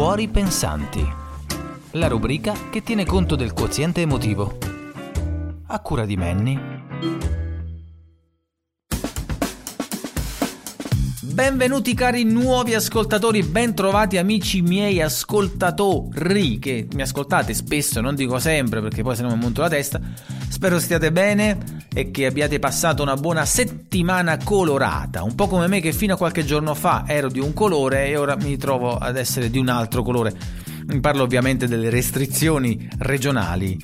Fuori 0.00 0.28
Pensanti, 0.28 1.06
la 1.90 2.08
rubrica 2.08 2.54
che 2.70 2.82
tiene 2.82 3.04
conto 3.04 3.36
del 3.36 3.52
quoziente 3.52 4.00
emotivo. 4.00 4.56
A 5.66 5.78
cura 5.80 6.06
di 6.06 6.16
Manny. 6.16 6.58
Benvenuti 11.20 11.92
cari 11.92 12.24
nuovi 12.24 12.72
ascoltatori, 12.72 13.42
bentrovati 13.42 14.16
amici 14.16 14.62
miei 14.62 15.02
ascoltatori 15.02 16.58
che 16.58 16.88
mi 16.94 17.02
ascoltate 17.02 17.52
spesso, 17.52 18.00
non 18.00 18.14
dico 18.14 18.38
sempre 18.38 18.80
perché 18.80 19.02
poi 19.02 19.16
se 19.16 19.22
no 19.22 19.28
mi 19.28 19.36
monto 19.36 19.60
la 19.60 19.68
testa. 19.68 20.00
Spero 20.48 20.78
stiate 20.78 21.12
bene 21.12 21.79
e 21.92 22.10
che 22.10 22.26
abbiate 22.26 22.58
passato 22.58 23.02
una 23.02 23.16
buona 23.16 23.44
settimana 23.44 24.38
colorata, 24.42 25.22
un 25.22 25.34
po' 25.34 25.48
come 25.48 25.66
me 25.66 25.80
che 25.80 25.92
fino 25.92 26.14
a 26.14 26.16
qualche 26.16 26.44
giorno 26.44 26.74
fa 26.74 27.04
ero 27.06 27.28
di 27.28 27.40
un 27.40 27.52
colore 27.52 28.06
e 28.06 28.16
ora 28.16 28.36
mi 28.36 28.56
trovo 28.56 28.96
ad 28.96 29.16
essere 29.16 29.50
di 29.50 29.58
un 29.58 29.68
altro 29.68 30.02
colore. 30.02 30.34
Parlo 31.00 31.22
ovviamente 31.22 31.68
delle 31.68 31.88
restrizioni 31.88 32.88
regionali, 32.98 33.78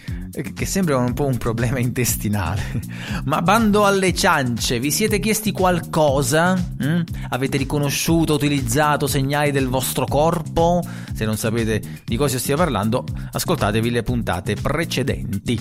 che 0.55 0.67
sembrano 0.67 1.07
un 1.07 1.15
po' 1.15 1.27
un 1.27 1.39
problema 1.39 1.79
intestinale. 1.79 2.63
Ma 3.25 3.43
bando 3.43 3.87
alle 3.87 4.13
ciance, 4.13 4.81
vi 4.81 4.91
siete 4.91 5.21
chiesti 5.21 5.53
qualcosa? 5.53 6.55
Mm? 6.85 7.01
Avete 7.29 7.59
riconosciuto, 7.59 8.35
utilizzato 8.35 9.07
segnali 9.07 9.53
del 9.53 9.69
vostro 9.69 10.05
corpo? 10.07 10.83
Se 11.15 11.25
non 11.25 11.37
sapete 11.37 12.03
di 12.05 12.17
cosa 12.17 12.39
stia 12.39 12.57
parlando, 12.57 13.05
ascoltatevi 13.33 13.91
le 13.91 14.03
puntate 14.03 14.55
precedenti. 14.55 15.59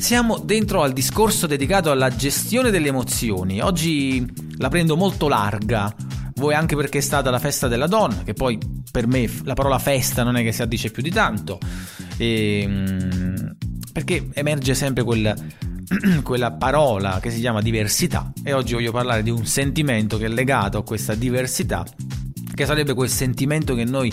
Siamo 0.00 0.38
dentro 0.38 0.82
al 0.82 0.94
discorso 0.94 1.46
dedicato 1.46 1.90
alla 1.90 2.08
gestione 2.08 2.70
delle 2.70 2.88
emozioni. 2.88 3.60
Oggi 3.60 4.26
la 4.56 4.70
prendo 4.70 4.96
molto 4.96 5.28
larga. 5.28 5.94
Voi 6.36 6.54
anche 6.54 6.74
perché 6.74 6.98
è 6.98 7.02
stata 7.02 7.28
la 7.28 7.38
festa 7.38 7.68
della 7.68 7.86
donna, 7.86 8.22
che 8.22 8.32
poi 8.32 8.58
per 8.90 9.06
me 9.06 9.30
la 9.44 9.52
parola 9.52 9.78
festa 9.78 10.22
non 10.22 10.36
è 10.36 10.42
che 10.42 10.52
si 10.52 10.62
addice 10.62 10.90
più 10.90 11.02
di 11.02 11.10
tanto. 11.10 11.58
E, 12.16 12.62
ehm, 12.62 13.56
perché 13.92 14.30
emerge 14.32 14.74
sempre 14.74 15.04
quel, 15.04 15.34
quella 16.24 16.52
parola 16.52 17.18
che 17.20 17.30
si 17.30 17.38
chiama 17.38 17.60
diversità. 17.60 18.32
E 18.42 18.54
oggi 18.54 18.72
voglio 18.72 18.92
parlare 18.92 19.22
di 19.22 19.30
un 19.30 19.44
sentimento 19.44 20.16
che 20.16 20.24
è 20.24 20.28
legato 20.28 20.78
a 20.78 20.82
questa 20.82 21.14
diversità, 21.14 21.84
che 22.54 22.64
sarebbe 22.64 22.94
quel 22.94 23.10
sentimento 23.10 23.74
che 23.74 23.84
noi 23.84 24.10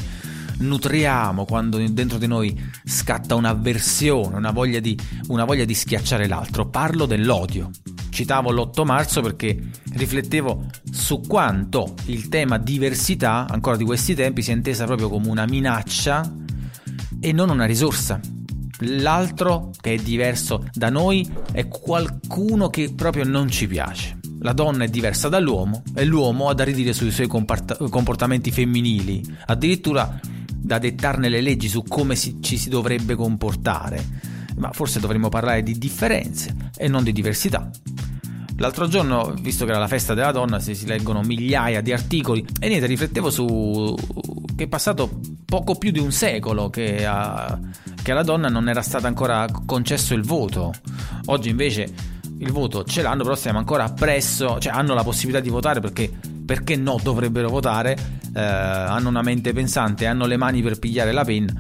nutriamo 0.60 1.46
quando 1.46 1.78
dentro 1.90 2.18
di 2.18 2.28
noi 2.28 2.60
scatta 2.84 3.36
un'avversione, 3.36 4.36
una 4.36 4.52
voglia 4.52 4.80
di, 4.80 4.98
una 5.28 5.46
voglia 5.46 5.66
di 5.66 5.74
schiacciare 5.74 6.28
l'altro. 6.28 6.68
Parlo 6.68 7.06
dell'odio. 7.06 7.70
Citavo 8.10 8.52
l'8 8.52 8.84
marzo 8.84 9.22
perché 9.22 9.60
riflettevo 9.94 10.66
su 10.92 11.22
quanto 11.22 11.94
il 12.06 12.30
tema 12.30 12.58
diversità, 12.58 13.46
ancora 13.48 13.78
di 13.78 13.84
questi 13.84 14.16
tempi, 14.16 14.42
sia 14.42 14.54
intesa 14.54 14.86
proprio 14.86 15.10
come 15.10 15.28
una 15.28 15.46
minaccia 15.46 16.34
e 17.20 17.32
non 17.32 17.50
una 17.50 17.66
risorsa. 17.66 18.20
L'altro 18.82 19.72
che 19.80 19.94
è 19.94 19.98
diverso 19.98 20.68
da 20.74 20.90
noi 20.90 21.28
è 21.52 21.68
qualcuno 21.68 22.70
che 22.70 22.94
proprio 22.96 23.24
non 23.24 23.50
ci 23.50 23.68
piace. 23.68 24.20
La 24.40 24.54
donna 24.54 24.84
è 24.84 24.88
diversa 24.88 25.30
dall'uomo 25.30 25.82
e 25.96 26.06
l'uomo 26.06 26.50
ha 26.50 26.54
da 26.54 26.64
ridire 26.64 26.94
sui 26.94 27.10
suoi 27.10 27.28
comportamenti 27.28 28.52
femminili. 28.52 29.24
Addirittura 29.48 30.20
da 30.68 30.78
dettarne 30.78 31.30
le 31.30 31.42
leggi 31.42 31.70
su 31.70 31.82
come 31.82 32.16
si, 32.16 32.38
ci 32.42 32.58
si 32.58 32.70
dovrebbe 32.70 33.16
comportare, 33.16 34.06
ma 34.58 34.72
forse 34.74 35.00
dovremmo 35.00 35.30
parlare 35.30 35.64
di 35.64 35.78
differenze 35.78 36.72
e 36.76 36.88
non 36.90 37.04
di 37.04 37.14
diversità. 37.14 37.70
L'altro 38.58 38.88
giorno, 38.88 39.34
visto 39.40 39.66
che 39.66 39.72
era 39.72 39.80
la 39.80 39.88
festa 39.88 40.14
della 40.14 40.32
donna, 40.32 40.60
si, 40.60 40.86
leggono 40.86 41.22
migliaia 41.22 41.80
di 41.82 41.94
articoli 41.94 42.46
e 42.60 42.68
niente, 42.68 42.88
riflettevo 42.88 43.30
su 43.30 43.96
che 44.56 44.64
è 44.64 44.68
passato 44.68 45.20
poco 45.46 45.76
più 45.76 45.92
di 45.92 46.00
un 46.00 46.12
secolo 46.12 46.70
che, 46.70 47.06
a, 47.06 47.58
che 48.02 48.12
alla 48.12 48.24
donna 48.24 48.50
non 48.50 48.68
era 48.68 48.82
stato 48.82 49.08
ancora 49.08 49.48
concesso 49.66 50.16
il 50.16 50.24
voto. 50.24 50.74
Oggi 51.26 51.50
invece 51.50 51.88
il 52.40 52.52
voto 52.52 52.84
ce 52.84 53.04
l'hanno, 53.04 53.24
però 53.24 53.36
siamo 53.36 53.60
ancora 53.60 53.86
appresso, 53.86 54.58
cioè 54.60 54.74
hanno 54.74 54.96
la 54.96 55.04
possibilità 55.04 55.40
di 55.40 55.50
votare 55.50 55.80
perché, 55.80 56.12
perché 56.44 56.76
no 56.76 57.00
dovrebbero 57.02 57.50
votare, 57.50 57.96
eh, 58.38 58.40
hanno 58.40 59.10
una 59.10 59.24
mente 59.24 59.52
pensante, 59.52 60.06
hanno 60.06 60.28
le 60.28 60.38
mani 60.38 60.62
per 60.62 60.78
pigliare 60.78 61.12
la 61.12 61.24
penna, 61.24 61.54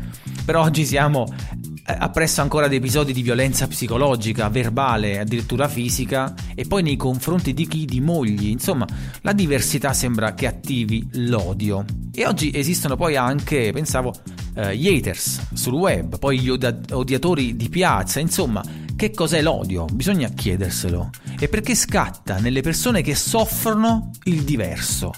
però 0.45 0.61
oggi 0.61 0.85
siamo 0.85 1.25
eh, 1.25 1.95
appresso 1.97 2.41
ancora 2.41 2.67
di 2.67 2.75
episodi 2.75 3.13
di 3.13 3.23
violenza 3.23 3.65
psicologica, 3.65 4.47
verbale, 4.49 5.17
addirittura 5.17 5.67
fisica 5.67 6.35
e 6.53 6.65
poi 6.65 6.83
nei 6.83 6.95
confronti 6.95 7.55
di 7.55 7.67
chi? 7.67 7.85
Di 7.85 7.99
mogli, 7.99 8.49
insomma 8.49 8.85
la 9.21 9.33
diversità 9.33 9.91
sembra 9.93 10.35
che 10.35 10.45
attivi 10.45 11.07
l'odio. 11.13 11.83
E 12.13 12.27
oggi 12.27 12.51
esistono 12.53 12.95
poi 12.95 13.15
anche, 13.15 13.71
pensavo, 13.73 14.13
eh, 14.53 14.77
gli 14.77 14.87
haters 14.87 15.53
sul 15.53 15.73
web, 15.73 16.19
poi 16.19 16.39
gli 16.39 16.49
odiatori 16.49 17.55
di 17.55 17.69
piazza, 17.69 18.19
insomma 18.19 18.63
che 18.95 19.11
cos'è 19.11 19.41
l'odio? 19.41 19.85
Bisogna 19.85 20.29
chiederselo. 20.29 21.09
E 21.39 21.47
perché 21.47 21.73
scatta 21.73 22.37
nelle 22.37 22.61
persone 22.61 23.01
che 23.01 23.15
soffrono 23.15 24.11
il 24.25 24.43
diverso? 24.43 25.13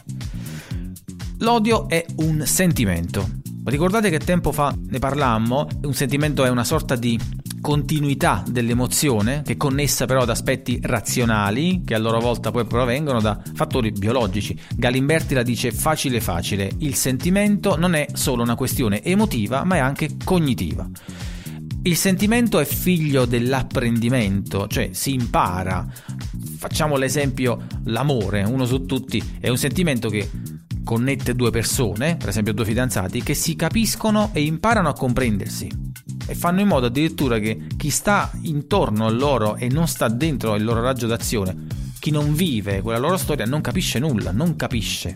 L'odio 1.42 1.88
è 1.88 2.06
un 2.18 2.44
sentimento. 2.46 3.30
Ricordate 3.64 4.10
che 4.10 4.20
tempo 4.20 4.52
fa 4.52 4.76
ne 4.78 5.00
parlammo? 5.00 5.70
Un 5.84 5.94
sentimento 5.94 6.44
è 6.44 6.50
una 6.50 6.66
sorta 6.66 6.98
di 6.98 7.18
continuità 7.62 8.44
dell'emozione 8.46 9.42
che 9.46 9.54
è 9.54 9.58
connessa 9.58 10.06
però 10.06 10.22
ad 10.22 10.30
aspetti 10.30 10.80
razionali 10.82 11.82
che 11.86 11.96
a 11.96 11.98
loro 11.98 12.20
volta 12.20 12.52
poi 12.52 12.66
provengono 12.66 13.22
da 13.22 13.42
fattori 13.54 13.92
biologici. 13.92 14.60
Galimberti 14.76 15.34
la 15.34 15.44
dice 15.44 15.72
facile 15.72 16.20
facile, 16.20 16.70
il 16.80 16.96
sentimento 16.96 17.78
non 17.78 17.96
è 17.96 18.08
solo 18.12 18.44
una 18.44 18.56
questione 18.56 19.02
emotiva 19.02 19.64
ma 19.64 19.76
è 19.76 19.80
anche 19.80 20.18
cognitiva. 20.22 20.90
Il 21.84 21.96
sentimento 21.96 22.60
è 22.60 22.66
figlio 22.66 23.24
dell'apprendimento, 23.24 24.68
cioè 24.68 24.90
si 24.92 25.14
impara. 25.14 25.88
Facciamo 26.58 26.98
l'esempio 26.98 27.66
l'amore, 27.86 28.44
uno 28.44 28.66
su 28.66 28.86
tutti, 28.86 29.38
è 29.40 29.48
un 29.48 29.58
sentimento 29.58 30.10
che 30.10 30.30
connette 30.90 31.36
due 31.36 31.52
persone, 31.52 32.16
per 32.16 32.30
esempio 32.30 32.52
due 32.52 32.66
fidanzati, 32.66 33.22
che 33.22 33.36
si 33.36 33.56
capiscono 33.56 34.32
e 34.34 34.42
imparano 34.42 34.90
a 34.90 34.94
comprendersi 34.94 35.70
e 36.26 36.34
fanno 36.34 36.62
in 36.62 36.68
modo 36.68 36.88
addirittura 36.88 37.38
che 37.38 37.68
chi 37.78 37.92
sta 37.92 38.32
intorno 38.42 39.06
a 39.06 39.12
loro 39.12 39.56
e 39.56 39.68
non 39.68 39.88
sta 39.88 40.08
dentro 40.08 40.56
il 40.56 40.64
loro 40.64 40.82
raggio 40.82 41.06
d'azione, 41.06 41.68
chi 42.00 42.10
non 42.10 42.34
vive 42.34 42.82
quella 42.82 42.98
loro 42.98 43.18
storia 43.18 43.46
non 43.46 43.62
capisce 43.62 44.00
nulla, 44.00 44.32
non 44.32 44.56
capisce 44.56 45.16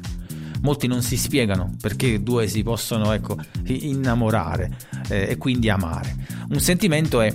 molti 0.61 0.87
non 0.87 1.01
si 1.01 1.17
spiegano 1.17 1.75
perché 1.81 2.21
due 2.21 2.47
si 2.47 2.61
possono 2.63 3.11
ecco, 3.11 3.37
innamorare 3.65 4.77
eh, 5.09 5.29
e 5.29 5.37
quindi 5.37 5.69
amare. 5.69 6.15
Un 6.49 6.59
sentimento 6.59 7.19
è 7.19 7.33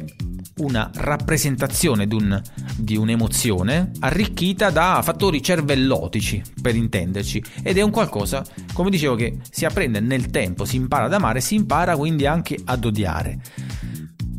una 0.58 0.90
rappresentazione 0.94 2.06
di, 2.06 2.14
un, 2.14 2.40
di, 2.76 2.96
un'emozione 2.96 3.92
arricchita 4.00 4.70
da 4.70 5.00
fattori 5.02 5.42
cervellotici, 5.42 6.42
per 6.60 6.74
intenderci, 6.74 7.42
ed 7.62 7.78
è 7.78 7.82
un 7.82 7.90
qualcosa, 7.90 8.44
come 8.72 8.90
dicevo, 8.90 9.14
che 9.14 9.38
si 9.50 9.64
apprende 9.64 10.00
nel 10.00 10.30
tempo, 10.30 10.64
si 10.64 10.76
impara 10.76 11.06
ad 11.06 11.12
amare, 11.12 11.40
si 11.40 11.54
impara 11.54 11.96
quindi 11.96 12.26
anche 12.26 12.58
ad 12.64 12.84
odiare. 12.84 13.40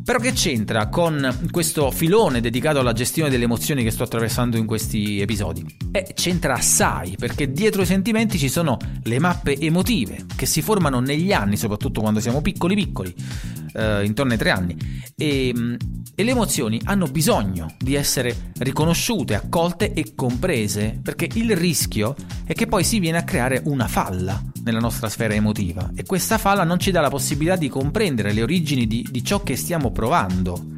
Però 0.10 0.18
che 0.18 0.32
c'entra 0.34 0.88
con 0.88 1.38
questo 1.52 1.92
filone 1.92 2.42
dedicato 2.42 2.80
alla 2.80 2.94
gestione 2.94 3.30
delle 3.30 3.44
emozioni 3.44 3.84
che 3.84 3.92
sto 3.92 4.02
attraversando 4.02 4.58
in 4.58 4.66
questi 4.66 5.22
episodi? 5.22 5.64
Eh, 5.92 6.14
c'entra 6.16 6.56
assai, 6.56 7.16
perché 7.16 7.52
dietro 7.52 7.84
i 7.84 7.86
sentimenti 7.86 8.40
ci 8.40 8.50
sono 8.50 8.80
le 9.04 9.20
mappe 9.20 9.56
emotive 9.60 10.26
che 10.36 10.48
si 10.48 10.64
formano 10.64 11.00
negli 11.00 11.32
anni, 11.32 11.58
soprattutto 11.58 12.02
quando 12.02 12.22
siamo 12.22 12.42
piccoli 12.42 12.74
piccoli, 12.74 13.14
eh, 13.74 14.04
intorno 14.04 14.32
ai 14.32 14.40
tre 14.40 14.50
anni. 14.50 14.76
E, 15.16 15.54
mm, 15.56 15.76
e 16.16 16.24
le 16.24 16.32
emozioni 16.32 16.82
hanno 16.86 17.06
bisogno 17.06 17.76
di 17.78 17.94
essere 17.94 18.52
riconosciute, 18.58 19.36
accolte 19.36 19.94
e 19.94 20.16
comprese, 20.16 21.00
perché 21.04 21.30
il 21.32 21.56
rischio 21.56 22.16
è 22.46 22.54
che 22.54 22.66
poi 22.66 22.84
si 22.84 22.98
viene 22.98 23.20
a 23.20 23.24
creare 23.24 23.62
una 23.66 23.88
falla 23.88 24.42
nella 24.64 24.80
nostra 24.80 25.08
sfera 25.08 25.34
emotiva 25.34 25.92
e 25.96 26.04
questa 26.04 26.38
falla 26.38 26.64
non 26.64 26.80
ci 26.80 26.92
dà 26.92 27.02
la 27.02 27.10
possibilità 27.10 27.56
di 27.56 27.70
comprendere 27.70 28.34
le 28.34 28.42
origini 28.42 28.86
di, 28.86 29.08
di 29.10 29.24
ciò 29.24 29.42
che 29.44 29.56
stiamo 29.56 29.92
provando. 30.00 30.78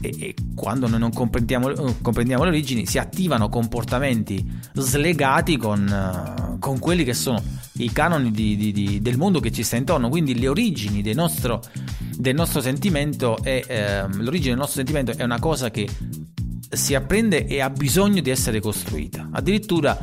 E, 0.00 0.14
e 0.18 0.34
quando 0.54 0.88
noi 0.88 0.98
non 0.98 1.12
comprendiamo, 1.12 1.94
comprendiamo, 2.00 2.44
le 2.44 2.50
origini 2.50 2.86
si 2.86 2.98
attivano 2.98 3.48
comportamenti 3.48 4.44
slegati 4.72 5.58
con, 5.58 5.86
uh, 5.86 6.58
con 6.58 6.78
quelli 6.78 7.04
che 7.04 7.14
sono 7.14 7.42
i 7.78 7.92
canoni 7.92 8.30
di, 8.30 8.56
di, 8.56 8.72
di, 8.72 9.00
del 9.02 9.18
mondo 9.18 9.40
che 9.40 9.52
ci 9.52 9.62
sta 9.62 9.76
intorno, 9.76 10.08
quindi 10.08 10.38
le 10.38 10.48
origini 10.48 11.02
del 11.02 11.16
nostro, 11.16 11.62
del 12.16 12.34
nostro 12.34 12.62
sentimento 12.62 13.38
è, 13.42 13.62
eh, 13.66 14.06
l'origine 14.08 14.50
del 14.50 14.58
nostro 14.58 14.82
sentimento 14.82 15.12
è 15.12 15.22
una 15.22 15.38
cosa 15.38 15.70
che 15.70 15.86
si 16.70 16.94
apprende 16.94 17.46
e 17.46 17.60
ha 17.60 17.68
bisogno 17.68 18.22
di 18.22 18.30
essere 18.30 18.60
costruita. 18.60 19.28
Addirittura 19.32 19.98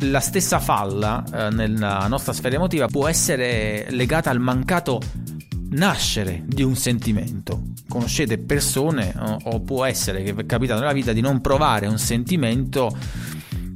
la 0.00 0.20
stessa 0.20 0.58
falla 0.58 1.22
eh, 1.32 1.50
nella 1.50 2.06
nostra 2.08 2.32
sfera 2.32 2.56
emotiva 2.56 2.86
può 2.86 3.06
essere 3.06 3.86
legata 3.90 4.30
al 4.30 4.40
mancato 4.40 5.00
nascere 5.70 6.42
di 6.46 6.62
un 6.62 6.76
sentimento. 6.76 7.62
Conoscete 7.88 8.38
persone 8.38 9.14
o, 9.44 9.60
può 9.60 9.84
essere 9.84 10.22
che 10.22 10.32
vi 10.32 10.42
è 10.42 10.46
capitato 10.46 10.80
nella 10.80 10.92
vita 10.92 11.12
di 11.12 11.20
non 11.20 11.40
provare 11.40 11.86
un 11.86 11.98
sentimento 11.98 12.96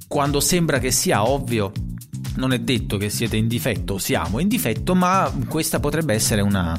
quando 0.06 0.40
sembra 0.40 0.78
che 0.78 0.90
sia 0.90 1.28
ovvio 1.28 1.72
non 2.36 2.52
è 2.52 2.58
detto 2.58 2.96
che 2.96 3.10
siete 3.10 3.36
in 3.36 3.46
difetto 3.46 3.98
siamo 3.98 4.40
in 4.40 4.48
difetto, 4.48 4.94
ma 4.94 5.32
questa 5.48 5.78
potrebbe 5.78 6.14
essere 6.14 6.40
una, 6.40 6.78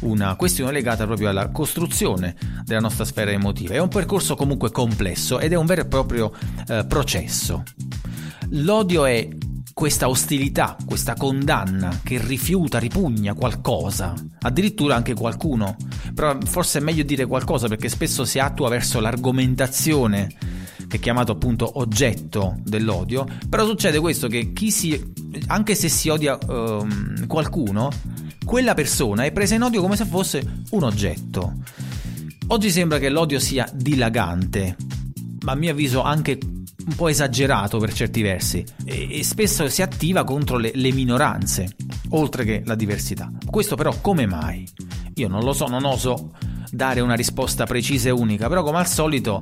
una 0.00 0.36
questione 0.36 0.72
legata 0.72 1.06
proprio 1.06 1.28
alla 1.28 1.48
costruzione 1.48 2.36
della 2.64 2.80
nostra 2.80 3.04
sfera 3.04 3.30
emotiva. 3.30 3.74
È 3.74 3.78
un 3.78 3.88
percorso 3.88 4.34
comunque 4.34 4.70
complesso 4.70 5.38
ed 5.38 5.52
è 5.52 5.56
un 5.56 5.66
vero 5.66 5.82
e 5.82 5.86
proprio 5.86 6.32
eh, 6.68 6.84
processo. 6.86 7.62
L'odio 8.50 9.04
è 9.04 9.28
questa 9.80 10.10
ostilità, 10.10 10.76
questa 10.84 11.14
condanna 11.14 12.00
che 12.04 12.20
rifiuta, 12.22 12.78
ripugna 12.78 13.32
qualcosa, 13.32 14.12
addirittura 14.40 14.94
anche 14.94 15.14
qualcuno. 15.14 15.74
Però 16.14 16.36
forse 16.44 16.80
è 16.80 16.82
meglio 16.82 17.02
dire 17.02 17.24
qualcosa 17.24 17.66
perché 17.66 17.88
spesso 17.88 18.26
si 18.26 18.38
attua 18.38 18.68
verso 18.68 19.00
l'argomentazione 19.00 20.28
che 20.86 20.98
è 20.98 21.00
chiamato 21.00 21.32
appunto 21.32 21.78
oggetto 21.78 22.58
dell'odio, 22.62 23.24
però 23.48 23.64
succede 23.64 23.98
questo 24.00 24.28
che 24.28 24.52
chi 24.52 24.70
si 24.70 25.12
anche 25.46 25.74
se 25.74 25.88
si 25.88 26.10
odia 26.10 26.36
um, 26.46 27.26
qualcuno, 27.26 27.88
quella 28.44 28.74
persona 28.74 29.24
è 29.24 29.32
presa 29.32 29.54
in 29.54 29.62
odio 29.62 29.80
come 29.80 29.96
se 29.96 30.04
fosse 30.04 30.62
un 30.72 30.82
oggetto. 30.82 31.54
Oggi 32.48 32.70
sembra 32.70 32.98
che 32.98 33.08
l'odio 33.08 33.38
sia 33.38 33.66
dilagante, 33.72 34.76
ma 35.40 35.52
a 35.52 35.54
mio 35.54 35.70
avviso 35.70 36.02
anche 36.02 36.38
un 36.86 36.94
po' 36.94 37.08
esagerato 37.08 37.78
per 37.78 37.92
certi 37.92 38.22
versi 38.22 38.64
e, 38.84 39.18
e 39.18 39.24
spesso 39.24 39.68
si 39.68 39.82
attiva 39.82 40.24
contro 40.24 40.56
le, 40.56 40.72
le 40.74 40.92
minoranze, 40.92 41.74
oltre 42.10 42.44
che 42.44 42.62
la 42.64 42.74
diversità. 42.74 43.30
Questo 43.44 43.76
però 43.76 43.94
come 44.00 44.26
mai? 44.26 44.66
Io 45.14 45.28
non 45.28 45.42
lo 45.42 45.52
so, 45.52 45.66
non 45.66 45.84
oso 45.84 46.32
dare 46.70 47.00
una 47.00 47.14
risposta 47.14 47.66
precisa 47.66 48.08
e 48.08 48.12
unica, 48.12 48.48
però 48.48 48.62
come 48.62 48.78
al 48.78 48.86
solito 48.86 49.40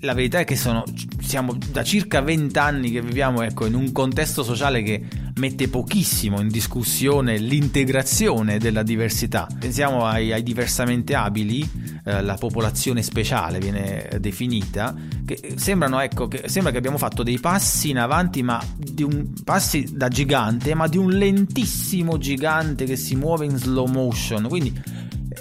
la 0.00 0.14
verità 0.14 0.40
è 0.40 0.44
che 0.44 0.56
sono, 0.56 0.82
siamo 1.20 1.56
da 1.70 1.82
circa 1.82 2.20
20 2.20 2.58
anni 2.58 2.90
che 2.90 3.02
viviamo 3.02 3.42
ecco, 3.42 3.66
in 3.66 3.74
un 3.74 3.92
contesto 3.92 4.42
sociale 4.42 4.82
che 4.82 5.06
mette 5.40 5.68
pochissimo 5.68 6.38
in 6.38 6.48
discussione 6.48 7.38
l'integrazione 7.38 8.58
della 8.58 8.82
diversità. 8.82 9.48
Pensiamo 9.58 10.04
ai, 10.04 10.32
ai 10.32 10.42
diversamente 10.42 11.14
abili, 11.14 11.68
eh, 12.04 12.22
la 12.22 12.34
popolazione 12.34 13.02
speciale 13.02 13.58
viene 13.58 14.18
definita, 14.20 14.94
che 15.24 15.54
sembrano, 15.56 15.98
ecco, 16.00 16.28
che 16.28 16.42
sembra 16.46 16.70
che 16.70 16.78
abbiamo 16.78 16.98
fatto 16.98 17.22
dei 17.22 17.40
passi 17.40 17.88
in 17.88 17.98
avanti, 17.98 18.42
ma 18.42 18.62
di 18.76 19.02
un, 19.02 19.32
passi 19.42 19.88
da 19.90 20.08
gigante, 20.08 20.74
ma 20.74 20.86
di 20.86 20.98
un 20.98 21.10
lentissimo 21.10 22.18
gigante 22.18 22.84
che 22.84 22.96
si 22.96 23.16
muove 23.16 23.46
in 23.46 23.56
slow 23.56 23.86
motion. 23.86 24.46
Quindi, 24.46 24.78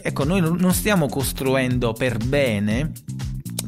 ecco, 0.02 0.24
noi 0.24 0.40
non 0.40 0.74
stiamo 0.74 1.08
costruendo 1.10 1.92
per 1.92 2.18
bene 2.18 2.92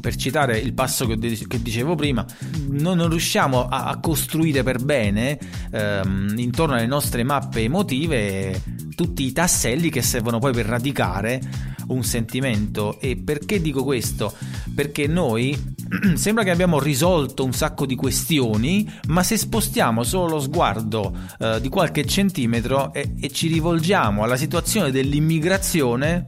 per 0.02 0.16
citare 0.16 0.58
il 0.58 0.74
passo 0.74 1.06
che, 1.06 1.16
che 1.16 1.62
dicevo 1.62 1.94
prima, 1.94 2.26
noi 2.70 2.96
non 2.96 3.08
riusciamo 3.08 3.68
a, 3.68 3.84
a 3.84 4.00
costruire 4.00 4.64
per 4.64 4.82
bene 4.82 5.38
ehm, 5.70 6.34
intorno 6.38 6.74
alle 6.74 6.86
nostre 6.86 7.22
mappe 7.22 7.60
emotive 7.60 8.60
tutti 8.96 9.24
i 9.24 9.32
tasselli 9.32 9.90
che 9.90 10.02
servono 10.02 10.40
poi 10.40 10.52
per 10.52 10.66
radicare 10.66 11.40
un 11.86 12.02
sentimento. 12.02 12.98
E 13.00 13.16
perché 13.16 13.60
dico 13.60 13.84
questo? 13.84 14.34
Perché 14.74 15.06
noi 15.06 15.56
sembra 16.14 16.42
che 16.42 16.50
abbiamo 16.50 16.80
risolto 16.80 17.44
un 17.44 17.52
sacco 17.52 17.86
di 17.86 17.94
questioni, 17.94 18.90
ma 19.06 19.22
se 19.22 19.36
spostiamo 19.36 20.02
solo 20.02 20.32
lo 20.32 20.40
sguardo 20.40 21.16
eh, 21.38 21.60
di 21.60 21.68
qualche 21.68 22.04
centimetro 22.04 22.92
e, 22.92 23.14
e 23.20 23.30
ci 23.30 23.46
rivolgiamo 23.46 24.24
alla 24.24 24.36
situazione 24.36 24.90
dell'immigrazione, 24.90 26.24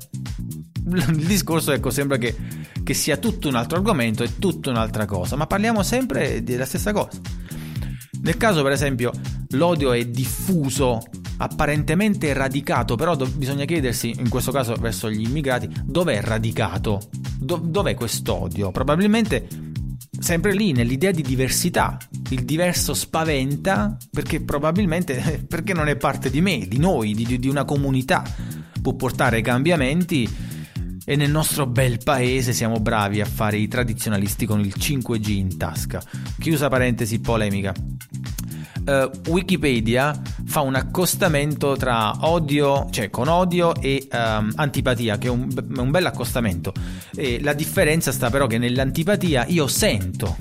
il 0.86 1.26
discorso 1.26 1.72
ecco 1.72 1.90
sembra 1.90 2.18
che 2.18 2.62
che 2.84 2.94
sia 2.94 3.16
tutto 3.16 3.48
un 3.48 3.56
altro 3.56 3.78
argomento 3.78 4.22
e 4.22 4.38
tutta 4.38 4.70
un'altra 4.70 5.06
cosa, 5.06 5.34
ma 5.34 5.46
parliamo 5.46 5.82
sempre 5.82 6.44
della 6.44 6.66
stessa 6.66 6.92
cosa. 6.92 7.18
Nel 8.20 8.36
caso, 8.36 8.62
per 8.62 8.72
esempio, 8.72 9.10
l'odio 9.50 9.92
è 9.92 10.04
diffuso, 10.06 11.02
apparentemente 11.38 12.32
radicato, 12.32 12.94
però 12.94 13.16
do- 13.16 13.26
bisogna 13.26 13.64
chiedersi, 13.64 14.14
in 14.18 14.28
questo 14.28 14.52
caso 14.52 14.74
verso 14.74 15.10
gli 15.10 15.26
immigrati, 15.26 15.68
dov'è 15.84 16.20
radicato? 16.20 17.00
Do- 17.38 17.60
dov'è 17.62 17.94
quest'odio? 17.94 18.70
Probabilmente 18.70 19.46
sempre 20.18 20.54
lì 20.54 20.72
nell'idea 20.72 21.10
di 21.10 21.22
diversità. 21.22 21.98
Il 22.30 22.44
diverso 22.44 22.94
spaventa 22.94 23.96
perché 24.10 24.42
probabilmente 24.42 25.44
perché 25.48 25.74
non 25.74 25.88
è 25.88 25.96
parte 25.96 26.30
di 26.30 26.40
me, 26.40 26.66
di 26.66 26.78
noi, 26.78 27.14
di, 27.14 27.38
di 27.38 27.48
una 27.48 27.64
comunità. 27.64 28.22
Può 28.80 28.94
portare 28.94 29.40
cambiamenti 29.40 30.28
e 31.04 31.16
nel 31.16 31.30
nostro 31.30 31.66
bel 31.66 31.98
paese 32.02 32.52
siamo 32.52 32.80
bravi 32.80 33.20
a 33.20 33.26
fare 33.26 33.58
i 33.58 33.68
tradizionalisti 33.68 34.46
con 34.46 34.60
il 34.60 34.74
5G 34.76 35.28
in 35.28 35.56
tasca. 35.56 36.02
Chiusa 36.38 36.68
parentesi 36.68 37.20
polemica. 37.20 37.74
Uh, 38.86 39.10
Wikipedia 39.30 40.20
fa 40.44 40.60
un 40.60 40.74
accostamento 40.74 41.74
tra 41.76 42.26
odio, 42.26 42.88
cioè 42.90 43.08
con 43.08 43.28
odio 43.28 43.74
e 43.76 44.06
um, 44.12 44.52
antipatia, 44.56 45.16
che 45.16 45.28
è 45.28 45.30
un, 45.30 45.48
un 45.76 45.90
bel 45.90 46.06
accostamento. 46.06 46.72
E 47.14 47.40
la 47.42 47.54
differenza 47.54 48.12
sta 48.12 48.28
però 48.30 48.46
che 48.46 48.58
nell'antipatia 48.58 49.46
io 49.46 49.66
sento 49.66 50.36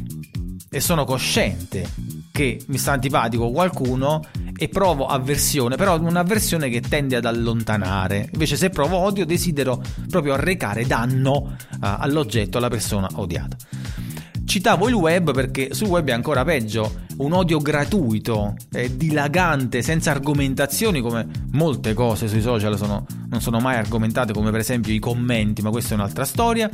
e 0.69 0.80
sono 0.80 1.06
cosciente 1.06 1.88
che 2.31 2.59
mi 2.68 2.77
sta 2.77 2.94
antipatico 2.94 3.51
qualcuno 3.51 4.21
e 4.55 4.69
provo 4.69 5.05
avversione, 5.07 5.75
però 5.75 6.00
un'avversione 6.00 6.69
che 6.69 6.81
tende 6.81 7.15
ad 7.15 7.25
allontanare. 7.25 8.29
Invece 8.33 8.55
se 8.55 8.69
provo 8.69 8.97
odio 8.97 9.25
desidero 9.25 9.81
proprio 10.09 10.33
arrecare 10.33 10.85
danno 10.85 11.31
uh, 11.31 11.77
all'oggetto, 11.79 12.57
alla 12.57 12.69
persona 12.69 13.09
odiata. 13.15 13.57
Citavo 14.45 14.89
il 14.89 14.94
web 14.94 15.33
perché 15.33 15.73
sul 15.73 15.88
web 15.88 16.09
è 16.09 16.11
ancora 16.11 16.44
peggio, 16.44 17.01
un 17.17 17.31
odio 17.31 17.59
gratuito, 17.59 18.55
eh, 18.71 18.95
dilagante, 18.95 19.81
senza 19.81 20.11
argomentazioni 20.11 21.01
come 21.01 21.25
molte 21.51 21.94
cose 21.94 22.27
sui 22.27 22.41
social 22.41 22.77
sono, 22.77 23.06
non 23.29 23.41
sono 23.41 23.59
mai 23.59 23.77
argomentate 23.77 24.33
come 24.33 24.51
per 24.51 24.59
esempio 24.59 24.94
i 24.94 24.99
commenti, 24.99 25.61
ma 25.61 25.69
questa 25.69 25.94
è 25.94 25.97
un'altra 25.97 26.25
storia. 26.25 26.69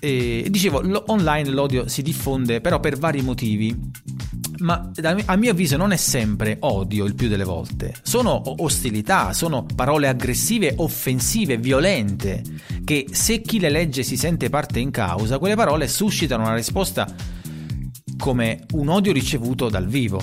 E 0.00 0.46
dicevo, 0.48 0.80
online 1.06 1.48
l'odio 1.50 1.88
si 1.88 2.02
diffonde 2.02 2.60
però 2.60 2.78
per 2.78 2.96
vari 2.96 3.20
motivi 3.20 3.76
ma 4.58 4.90
a 5.26 5.36
mio 5.36 5.50
avviso 5.50 5.76
non 5.76 5.92
è 5.92 5.96
sempre 5.96 6.56
odio 6.60 7.04
il 7.04 7.14
più 7.14 7.28
delle 7.28 7.44
volte, 7.44 7.94
sono 8.02 8.42
ostilità, 8.62 9.32
sono 9.32 9.64
parole 9.74 10.08
aggressive, 10.08 10.74
offensive, 10.76 11.58
violente, 11.58 12.42
che 12.84 13.06
se 13.10 13.40
chi 13.40 13.58
le 13.60 13.70
legge 13.70 14.02
si 14.02 14.16
sente 14.16 14.48
parte 14.48 14.80
in 14.80 14.90
causa, 14.90 15.38
quelle 15.38 15.54
parole 15.54 15.88
suscitano 15.88 16.44
una 16.44 16.54
risposta 16.54 17.06
come 18.16 18.64
un 18.72 18.88
odio 18.88 19.12
ricevuto 19.12 19.68
dal 19.68 19.86
vivo. 19.86 20.20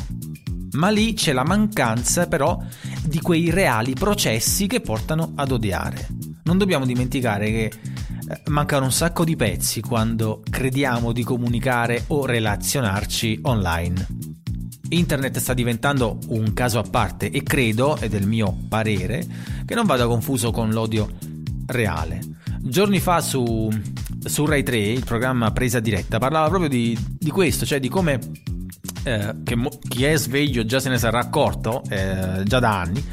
Ma 0.74 0.90
lì 0.90 1.14
c'è 1.14 1.32
la 1.32 1.46
mancanza 1.46 2.28
però 2.28 2.62
di 3.06 3.22
quei 3.22 3.50
reali 3.50 3.94
processi 3.94 4.68
che 4.68 4.82
portano 4.82 5.32
ad 5.36 5.52
odiare. 5.52 6.08
Non 6.44 6.58
dobbiamo 6.58 6.86
dimenticare 6.86 7.50
che 7.50 7.72
eh, 8.28 8.42
mancano 8.48 8.86
un 8.86 8.92
sacco 8.92 9.24
di 9.24 9.36
pezzi 9.36 9.82
quando 9.82 10.42
crediamo 10.50 11.12
di 11.12 11.24
comunicare 11.24 12.04
o 12.08 12.26
relazionarci 12.26 13.40
online. 13.44 14.08
Internet 14.98 15.38
sta 15.40 15.54
diventando 15.54 16.20
un 16.28 16.54
caso 16.54 16.80
a 16.80 16.84
parte 16.84 17.30
e 17.30 17.44
credo, 17.44 17.98
ed 17.98 18.14
è 18.14 18.18
il 18.18 18.28
mio 18.28 18.58
parere, 18.68 19.26
che 19.66 19.76
non 19.76 19.86
vada 19.86 20.08
confuso 20.08 20.52
con 20.52 20.72
l'odio 20.72 21.10
reale. 21.68 22.22
Giorni 22.60 23.00
fa 23.00 23.22
su, 23.22 23.70
su 24.24 24.46
Rai 24.46 24.64
3, 24.64 24.78
il 24.78 25.04
programma 25.04 25.52
Presa 25.52 25.80
Diretta, 25.80 26.18
parlava 26.18 26.48
proprio 26.48 26.70
di, 26.70 26.98
di 27.18 27.30
questo, 27.30 27.66
cioè 27.66 27.80
di 27.80 27.90
come 27.90 28.20
eh, 29.04 29.56
mo- 29.56 29.78
chi 29.88 30.04
è 30.04 30.16
sveglio 30.18 30.66
già 30.66 30.80
se 30.80 30.90
ne 30.90 30.98
sarà 30.98 31.20
accorto, 31.20 31.84
eh, 31.90 32.42
già 32.44 32.60
da 32.60 32.80
anni, 32.80 33.04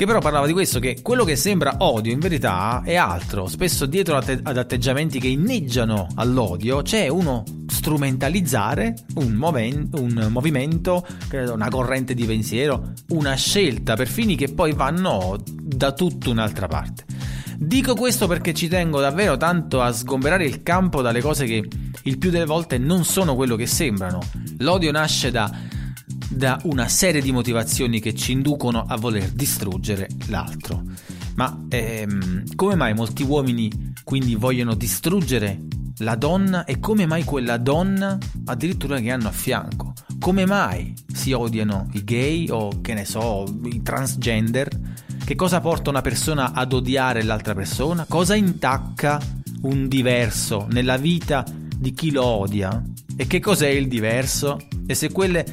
che 0.00 0.06
però 0.06 0.18
parlava 0.18 0.46
di 0.46 0.54
questo, 0.54 0.80
che 0.80 1.02
quello 1.02 1.24
che 1.24 1.36
sembra 1.36 1.74
odio 1.80 2.10
in 2.10 2.20
verità 2.20 2.80
è 2.82 2.94
altro. 2.94 3.46
Spesso 3.46 3.84
dietro 3.84 4.16
ad 4.16 4.56
atteggiamenti 4.56 5.20
che 5.20 5.28
inneggiano 5.28 6.06
all'odio 6.14 6.80
c'è 6.80 7.08
uno 7.08 7.44
strumentalizzare 7.66 8.94
un, 9.16 9.32
moven- 9.32 9.90
un 9.92 10.28
movimento, 10.30 11.06
una 11.32 11.68
corrente 11.68 12.14
di 12.14 12.24
pensiero, 12.24 12.92
una 13.08 13.34
scelta 13.34 13.94
per 13.94 14.08
fini 14.08 14.36
che 14.36 14.54
poi 14.54 14.72
vanno 14.72 15.36
da 15.44 15.92
tutta 15.92 16.30
un'altra 16.30 16.66
parte. 16.66 17.04
Dico 17.58 17.92
questo 17.94 18.26
perché 18.26 18.54
ci 18.54 18.68
tengo 18.68 19.00
davvero 19.00 19.36
tanto 19.36 19.82
a 19.82 19.92
sgomberare 19.92 20.46
il 20.46 20.62
campo 20.62 21.02
dalle 21.02 21.20
cose 21.20 21.44
che 21.44 21.68
il 22.04 22.16
più 22.16 22.30
delle 22.30 22.46
volte 22.46 22.78
non 22.78 23.04
sono 23.04 23.34
quello 23.34 23.54
che 23.54 23.66
sembrano. 23.66 24.20
L'odio 24.60 24.92
nasce 24.92 25.30
da, 25.30 25.54
da 26.30 26.60
una 26.64 26.86
serie 26.86 27.20
di 27.20 27.32
motivazioni 27.32 28.00
che 28.00 28.14
ci 28.14 28.32
inducono 28.32 28.84
a 28.86 28.96
voler 28.96 29.30
distruggere 29.30 30.08
l'altro. 30.28 30.82
Ma 31.34 31.66
ehm, 31.68 32.54
come 32.54 32.76
mai 32.76 32.94
molti 32.94 33.24
uomini 33.24 33.92
quindi 34.04 34.36
vogliono 34.36 34.74
distruggere 34.74 35.60
la 35.98 36.14
donna 36.14 36.64
e 36.64 36.78
come 36.78 37.06
mai 37.06 37.24
quella 37.24 37.56
donna 37.56 38.16
addirittura 38.46 39.00
che 39.00 39.10
hanno 39.10 39.28
a 39.28 39.32
fianco. 39.32 39.92
Come 40.18 40.46
mai 40.46 40.94
si 41.12 41.32
odiano 41.32 41.88
i 41.92 42.04
gay 42.04 42.48
o 42.48 42.80
che 42.80 42.94
ne 42.94 43.04
so, 43.04 43.44
i 43.64 43.82
transgender? 43.82 44.68
Che 45.24 45.34
cosa 45.34 45.60
porta 45.60 45.90
una 45.90 46.00
persona 46.00 46.52
ad 46.52 46.72
odiare 46.72 47.22
l'altra 47.22 47.54
persona? 47.54 48.04
Cosa 48.08 48.34
intacca 48.34 49.20
un 49.62 49.88
diverso 49.88 50.66
nella 50.70 50.96
vita 50.96 51.44
di 51.76 51.92
chi 51.92 52.12
lo 52.12 52.24
odia? 52.24 52.82
E 53.16 53.26
che 53.26 53.40
cos'è 53.40 53.68
il 53.68 53.88
diverso? 53.88 54.58
E 54.86 54.94
se 54.94 55.10
quelle 55.10 55.44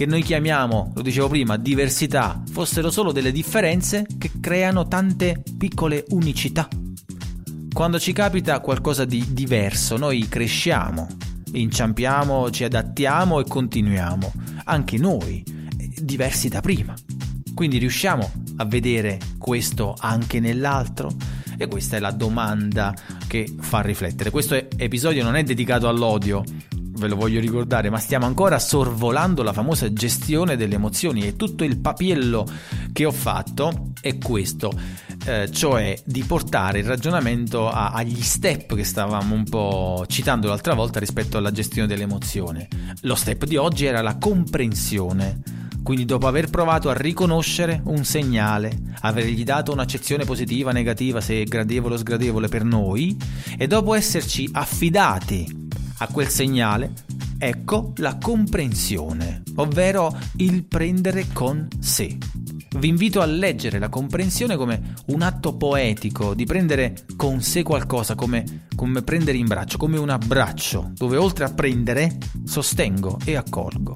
che 0.00 0.06
noi 0.06 0.22
chiamiamo, 0.22 0.92
lo 0.94 1.02
dicevo 1.02 1.28
prima, 1.28 1.58
diversità, 1.58 2.42
fossero 2.50 2.90
solo 2.90 3.12
delle 3.12 3.32
differenze 3.32 4.06
che 4.16 4.30
creano 4.40 4.88
tante 4.88 5.42
piccole 5.58 6.06
unicità. 6.08 6.66
Quando 7.70 7.98
ci 7.98 8.14
capita 8.14 8.60
qualcosa 8.60 9.04
di 9.04 9.22
diverso, 9.34 9.98
noi 9.98 10.26
cresciamo, 10.26 11.06
inciampiamo, 11.52 12.50
ci 12.50 12.64
adattiamo 12.64 13.40
e 13.40 13.44
continuiamo, 13.44 14.32
anche 14.64 14.96
noi, 14.96 15.44
diversi 16.00 16.48
da 16.48 16.62
prima. 16.62 16.94
Quindi 17.52 17.76
riusciamo 17.76 18.30
a 18.56 18.64
vedere 18.64 19.18
questo 19.36 19.94
anche 19.98 20.40
nell'altro? 20.40 21.10
E 21.58 21.66
questa 21.66 21.98
è 21.98 22.00
la 22.00 22.12
domanda 22.12 22.94
che 23.26 23.54
fa 23.60 23.82
riflettere. 23.82 24.30
Questo 24.30 24.54
episodio 24.54 25.22
non 25.22 25.36
è 25.36 25.42
dedicato 25.42 25.88
all'odio, 25.88 26.42
ve 27.00 27.08
lo 27.08 27.16
voglio 27.16 27.40
ricordare, 27.40 27.90
ma 27.90 27.98
stiamo 27.98 28.26
ancora 28.26 28.58
sorvolando 28.58 29.42
la 29.42 29.52
famosa 29.52 29.92
gestione 29.92 30.56
delle 30.56 30.74
emozioni 30.74 31.26
e 31.26 31.34
tutto 31.34 31.64
il 31.64 31.78
papiello 31.78 32.46
che 32.92 33.06
ho 33.06 33.10
fatto 33.10 33.92
è 34.00 34.18
questo, 34.18 34.70
eh, 35.26 35.50
cioè 35.50 35.98
di 36.04 36.22
portare 36.22 36.80
il 36.80 36.84
ragionamento 36.84 37.68
a, 37.68 37.90
agli 37.90 38.20
step 38.20 38.76
che 38.76 38.84
stavamo 38.84 39.34
un 39.34 39.44
po' 39.44 40.04
citando 40.06 40.48
l'altra 40.48 40.74
volta 40.74 41.00
rispetto 41.00 41.38
alla 41.38 41.50
gestione 41.50 41.88
dell'emozione. 41.88 42.68
Lo 43.02 43.14
step 43.14 43.46
di 43.46 43.56
oggi 43.56 43.86
era 43.86 44.02
la 44.02 44.18
comprensione 44.18 45.60
quindi 45.82 46.04
dopo 46.04 46.26
aver 46.26 46.50
provato 46.50 46.90
a 46.90 46.94
riconoscere 46.94 47.80
un 47.86 48.04
segnale, 48.04 48.70
avergli 49.00 49.42
dato 49.44 49.72
un'accezione 49.72 50.24
positiva, 50.24 50.72
negativa, 50.72 51.20
se 51.20 51.42
gradevole 51.44 51.94
o 51.94 51.96
sgradevole 51.96 52.48
per 52.48 52.64
noi, 52.64 53.16
e 53.56 53.66
dopo 53.66 53.94
esserci 53.94 54.48
affidati 54.52 55.59
a 56.00 56.08
quel 56.08 56.28
segnale, 56.28 56.92
ecco 57.38 57.92
la 57.96 58.16
comprensione, 58.16 59.42
ovvero 59.56 60.16
il 60.36 60.64
prendere 60.64 61.26
con 61.32 61.68
sé. 61.78 62.16
Vi 62.76 62.88
invito 62.88 63.20
a 63.20 63.26
leggere 63.26 63.78
la 63.78 63.88
comprensione 63.88 64.56
come 64.56 64.94
un 65.06 65.22
atto 65.22 65.56
poetico 65.56 66.34
di 66.34 66.46
prendere 66.46 67.04
con 67.16 67.42
sé 67.42 67.62
qualcosa, 67.62 68.14
come, 68.14 68.66
come 68.74 69.02
prendere 69.02 69.36
in 69.36 69.46
braccio, 69.46 69.76
come 69.76 69.98
un 69.98 70.08
abbraccio, 70.08 70.92
dove 70.94 71.16
oltre 71.16 71.44
a 71.44 71.52
prendere 71.52 72.16
sostengo 72.44 73.18
e 73.24 73.36
accolgo. 73.36 73.94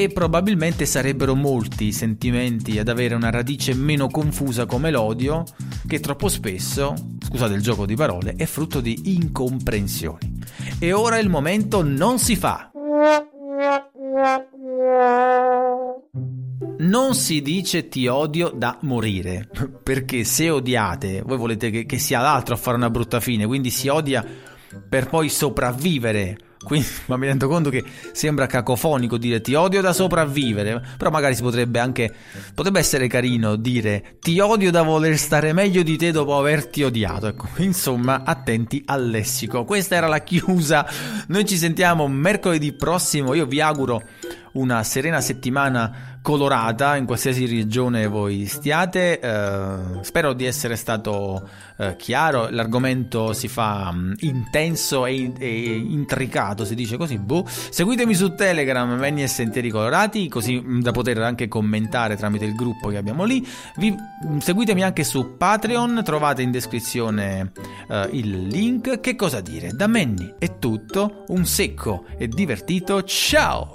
E 0.00 0.08
probabilmente 0.08 0.86
sarebbero 0.86 1.34
molti 1.34 1.88
i 1.88 1.92
sentimenti 1.92 2.78
ad 2.78 2.88
avere 2.88 3.14
una 3.14 3.28
radice 3.28 3.74
meno 3.74 4.08
confusa 4.08 4.64
come 4.64 4.90
l'odio, 4.90 5.44
che 5.86 6.00
troppo 6.00 6.28
spesso, 6.28 6.94
scusate 7.22 7.52
il 7.52 7.60
gioco 7.60 7.84
di 7.84 7.96
parole, 7.96 8.32
è 8.34 8.46
frutto 8.46 8.80
di 8.80 9.12
incomprensioni. 9.14 10.38
E 10.78 10.94
ora 10.94 11.18
il 11.18 11.28
momento 11.28 11.82
non 11.82 12.18
si 12.18 12.34
fa. 12.34 12.70
Non 16.78 17.14
si 17.14 17.42
dice 17.42 17.88
ti 17.88 18.06
odio 18.06 18.54
da 18.56 18.78
morire, 18.80 19.50
perché 19.84 20.24
se 20.24 20.48
odiate, 20.48 21.20
voi 21.26 21.36
volete 21.36 21.68
che, 21.68 21.84
che 21.84 21.98
sia 21.98 22.20
l'altro 22.20 22.54
a 22.54 22.56
fare 22.56 22.78
una 22.78 22.88
brutta 22.88 23.20
fine, 23.20 23.44
quindi 23.44 23.68
si 23.68 23.88
odia 23.88 24.24
per 24.88 25.10
poi 25.10 25.28
sopravvivere 25.28 26.38
quindi, 26.62 26.88
ma 27.06 27.16
mi 27.16 27.26
rendo 27.26 27.48
conto 27.48 27.70
che 27.70 27.82
sembra 28.12 28.44
cacofonico 28.44 29.16
dire 29.16 29.40
ti 29.40 29.54
odio 29.54 29.80
da 29.80 29.94
sopravvivere, 29.94 30.82
però 30.98 31.08
magari 31.08 31.34
si 31.34 31.40
potrebbe 31.40 31.78
anche, 31.78 32.12
potrebbe 32.54 32.78
essere 32.78 33.06
carino 33.08 33.56
dire 33.56 34.16
ti 34.20 34.38
odio 34.40 34.70
da 34.70 34.82
voler 34.82 35.16
stare 35.16 35.54
meglio 35.54 35.82
di 35.82 35.96
te 35.96 36.10
dopo 36.10 36.36
averti 36.36 36.82
odiato. 36.82 37.28
Ecco, 37.28 37.48
insomma, 37.56 38.24
attenti 38.24 38.82
al 38.84 39.08
lessico. 39.08 39.64
Questa 39.64 39.94
era 39.94 40.06
la 40.06 40.18
chiusa. 40.18 40.86
Noi 41.28 41.46
ci 41.46 41.56
sentiamo 41.56 42.06
mercoledì 42.08 42.74
prossimo. 42.74 43.32
Io 43.32 43.46
vi 43.46 43.62
auguro 43.62 44.02
una 44.52 44.82
serena 44.82 45.20
settimana 45.20 46.09
colorata 46.22 46.96
in 46.96 47.06
qualsiasi 47.06 47.46
regione 47.46 48.06
voi 48.06 48.46
stiate. 48.46 49.20
Uh, 49.22 50.02
spero 50.02 50.32
di 50.32 50.44
essere 50.44 50.76
stato 50.76 51.48
uh, 51.76 51.96
chiaro. 51.96 52.48
L'argomento 52.50 53.32
si 53.32 53.48
fa 53.48 53.90
um, 53.92 54.14
intenso 54.20 55.06
e, 55.06 55.32
e, 55.38 55.76
intricato, 55.76 56.64
si 56.64 56.74
dice 56.74 56.96
così. 56.96 57.18
Boh. 57.18 57.44
Seguitemi 57.46 58.14
su 58.14 58.34
Telegram, 58.34 58.96
Venni 58.98 59.22
e 59.22 59.28
Sentieri 59.28 59.70
Colorati, 59.70 60.28
così 60.28 60.56
um, 60.56 60.82
da 60.82 60.92
poter 60.92 61.18
anche 61.18 61.48
commentare 61.48 62.16
tramite 62.16 62.44
il 62.44 62.54
gruppo 62.54 62.88
che 62.88 62.96
abbiamo 62.96 63.24
lì. 63.24 63.46
Vi, 63.76 63.94
um, 64.22 64.38
seguitemi 64.38 64.82
anche 64.82 65.04
su 65.04 65.36
Patreon, 65.36 66.02
trovate 66.04 66.42
in 66.42 66.50
descrizione 66.50 67.52
uh, 67.88 68.08
il 68.10 68.46
link. 68.46 69.00
Che 69.00 69.16
cosa 69.16 69.40
dire? 69.40 69.70
Da 69.72 69.86
Manny 69.86 70.34
è 70.38 70.58
tutto. 70.58 71.24
Un 71.28 71.46
secco 71.46 72.04
e 72.18 72.28
divertito 72.28 73.02
ciao! 73.04 73.72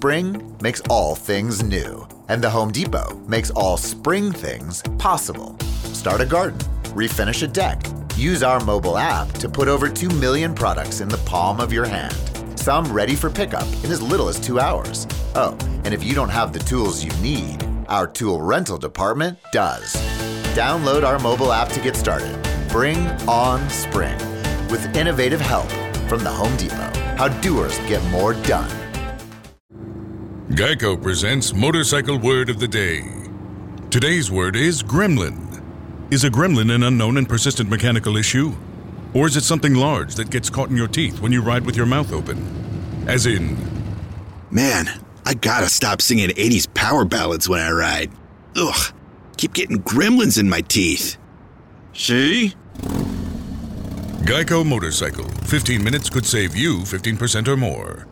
Spring 0.00 0.56
makes 0.62 0.80
all 0.88 1.14
things 1.14 1.62
new, 1.62 2.08
and 2.28 2.42
the 2.42 2.48
Home 2.48 2.72
Depot 2.72 3.22
makes 3.28 3.50
all 3.50 3.76
spring 3.76 4.32
things 4.32 4.82
possible. 4.96 5.58
Start 5.92 6.22
a 6.22 6.24
garden, 6.24 6.58
refinish 6.94 7.42
a 7.42 7.46
deck. 7.46 7.82
Use 8.16 8.42
our 8.42 8.60
mobile 8.60 8.96
app 8.96 9.30
to 9.32 9.46
put 9.46 9.68
over 9.68 9.90
2 9.90 10.08
million 10.08 10.54
products 10.54 11.02
in 11.02 11.10
the 11.10 11.18
palm 11.26 11.60
of 11.60 11.70
your 11.70 11.84
hand. 11.84 12.16
Some 12.58 12.90
ready 12.90 13.14
for 13.14 13.28
pickup 13.28 13.66
in 13.84 13.92
as 13.92 14.00
little 14.00 14.28
as 14.30 14.40
two 14.40 14.58
hours. 14.58 15.06
Oh, 15.34 15.54
and 15.84 15.92
if 15.92 16.02
you 16.02 16.14
don't 16.14 16.30
have 16.30 16.54
the 16.54 16.60
tools 16.60 17.04
you 17.04 17.12
need, 17.20 17.62
our 17.88 18.06
tool 18.06 18.40
rental 18.40 18.78
department 18.78 19.38
does. 19.52 19.92
Download 20.56 21.04
our 21.04 21.18
mobile 21.18 21.52
app 21.52 21.68
to 21.72 21.80
get 21.80 21.94
started. 21.94 22.38
Bring 22.70 22.96
on 23.28 23.68
spring 23.68 24.16
with 24.70 24.96
innovative 24.96 25.42
help 25.42 25.70
from 26.08 26.24
the 26.24 26.30
Home 26.30 26.56
Depot. 26.56 26.90
How 27.18 27.28
doers 27.42 27.76
get 27.80 28.02
more 28.04 28.32
done. 28.32 28.79
Geico 30.50 31.00
presents 31.00 31.54
Motorcycle 31.54 32.18
Word 32.18 32.50
of 32.50 32.58
the 32.58 32.66
Day. 32.66 33.04
Today's 33.88 34.32
word 34.32 34.56
is 34.56 34.82
gremlin. 34.82 35.62
Is 36.12 36.24
a 36.24 36.30
gremlin 36.30 36.74
an 36.74 36.82
unknown 36.82 37.18
and 37.18 37.28
persistent 37.28 37.70
mechanical 37.70 38.16
issue? 38.16 38.56
Or 39.14 39.28
is 39.28 39.36
it 39.36 39.44
something 39.44 39.76
large 39.76 40.16
that 40.16 40.30
gets 40.30 40.50
caught 40.50 40.68
in 40.68 40.76
your 40.76 40.88
teeth 40.88 41.20
when 41.20 41.30
you 41.30 41.40
ride 41.40 41.64
with 41.64 41.76
your 41.76 41.86
mouth 41.86 42.12
open? 42.12 43.04
As 43.06 43.26
in, 43.26 43.56
Man, 44.50 44.88
I 45.24 45.34
gotta 45.34 45.68
stop 45.68 46.02
singing 46.02 46.30
80s 46.30 46.74
power 46.74 47.04
ballads 47.04 47.48
when 47.48 47.60
I 47.60 47.70
ride. 47.70 48.10
Ugh, 48.56 48.92
keep 49.36 49.52
getting 49.52 49.80
gremlins 49.80 50.36
in 50.36 50.48
my 50.48 50.62
teeth. 50.62 51.16
See? 51.92 52.54
Geico 54.26 54.66
Motorcycle. 54.66 55.28
15 55.44 55.82
minutes 55.82 56.10
could 56.10 56.26
save 56.26 56.56
you 56.56 56.78
15% 56.78 57.46
or 57.46 57.56
more. 57.56 58.08